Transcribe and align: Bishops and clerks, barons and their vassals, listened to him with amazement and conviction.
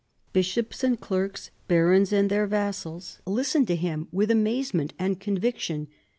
Bishops 0.33 0.83
and 0.83 0.99
clerks, 0.99 1.51
barons 1.67 2.11
and 2.11 2.27
their 2.27 2.47
vassals, 2.47 3.19
listened 3.27 3.67
to 3.67 3.75
him 3.75 4.07
with 4.11 4.31
amazement 4.31 4.93
and 4.97 5.19
conviction. 5.19 5.89